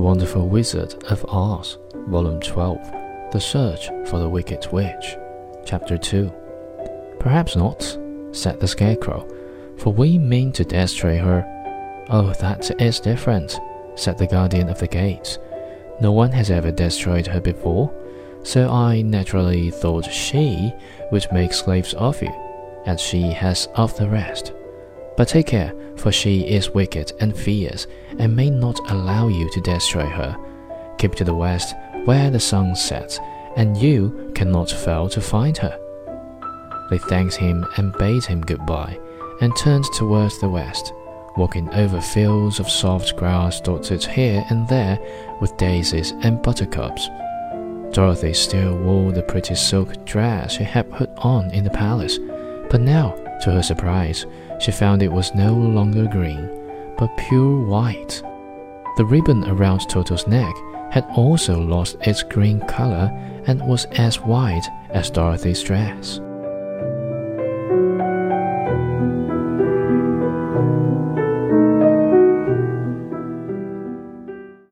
[0.00, 1.78] Wonderful Wizard of Oz,
[2.08, 5.16] Volume 12 The Search for the Wicked Witch,
[5.64, 6.32] Chapter 2.
[7.18, 7.98] Perhaps not,
[8.32, 9.26] said the Scarecrow,
[9.78, 11.44] for we mean to destroy her.
[12.10, 13.58] Oh, that is different,
[13.94, 15.38] said the Guardian of the Gates.
[16.00, 17.92] No one has ever destroyed her before,
[18.42, 20.72] so I naturally thought she
[21.10, 22.32] would make slaves of you,
[22.86, 24.52] as she has of the rest.
[25.16, 27.86] But take care, for she is wicked and fierce,
[28.18, 30.36] and may not allow you to destroy her.
[30.98, 33.18] Keep to the west, where the sun sets,
[33.56, 35.78] and you cannot fail to find her.
[36.90, 38.98] They thanked him and bade him goodbye,
[39.40, 40.92] and turned towards the west,
[41.36, 44.98] walking over fields of soft grass dotted here and there
[45.40, 47.08] with daisies and buttercups.
[47.92, 52.18] Dorothy still wore the pretty silk dress she had put on in the palace,
[52.70, 54.26] but now, to her surprise,
[54.58, 56.48] she found it was no longer green,
[56.98, 58.22] but pure white.
[58.96, 60.54] The ribbon around Toto's neck
[60.90, 63.10] had also lost its green color
[63.46, 66.20] and was as white as Dorothy's dress.